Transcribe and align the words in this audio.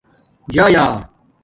جݳیݳ 0.53 0.85